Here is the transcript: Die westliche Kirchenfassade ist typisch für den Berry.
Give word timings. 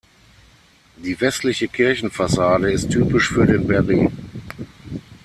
Die 0.95 1.21
westliche 1.21 1.67
Kirchenfassade 1.67 2.71
ist 2.71 2.89
typisch 2.89 3.29
für 3.33 3.45
den 3.45 3.67
Berry. 3.67 4.09